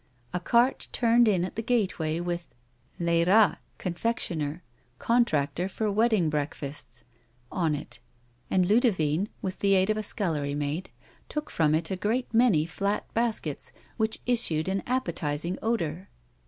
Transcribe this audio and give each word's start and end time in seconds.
A 0.33 0.39
cart 0.39 0.87
turned 0.91 1.27
in 1.27 1.45
at 1.45 1.55
the 1.55 1.61
gateway 1.61 2.19
with" 2.19 2.47
L^rat, 2.99 3.57
confectioner. 3.77 4.63
Contractor 4.97 5.69
for 5.69 5.91
Wedding 5.91 6.27
breakfasts" 6.27 7.03
on 7.51 7.75
it, 7.75 7.99
and 8.49 8.65
Ludivine, 8.65 9.27
with 9.43 9.59
the 9.59 9.75
aid 9.75 9.91
of 9.91 9.97
a 9.97 10.01
scullerj^ 10.01 10.57
maid^ 10.57 10.87
took 11.29 11.51
from 11.51 11.75
it 11.75 11.91
a 11.91 11.95
great 11.95 12.33
many 12.33 12.65
flat 12.65 13.13
baskets 13.13 13.69
from 13.69 13.79
which 13.97 14.17
issued 14.25 14.67
an 14.67 14.81
appetising 14.87 15.59
odour. 15.61 16.09